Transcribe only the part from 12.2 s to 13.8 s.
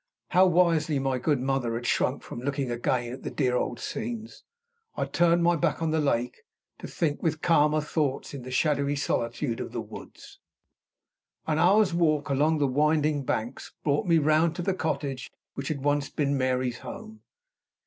along the winding banks